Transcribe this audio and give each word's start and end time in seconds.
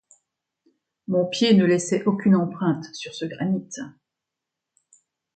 Mon 1.07 1.27
pied 1.27 1.53
ne 1.53 1.63
laissait 1.63 2.05
aucune 2.05 2.35
empreinte 2.35 2.85
sur 2.95 3.13
ce 3.13 3.25
granit. 3.25 3.69